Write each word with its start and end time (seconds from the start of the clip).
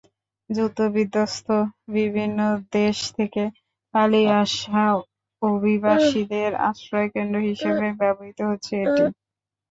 যুদ্ধবিধ্বস্ত 0.49 1.47
বিভিন্ন 1.89 2.39
দেশ 2.73 2.97
থেকে 3.17 3.43
পালিয়ে 3.93 4.31
আসা 4.41 4.83
অভিবাসীদের 5.41 6.51
আশ্রয়কেন্দ্র 6.69 7.37
হিসেবে 7.49 7.85
ব্যবহৃত 7.99 8.39
হচ্ছে 8.49 8.73
এটি। 8.83 9.03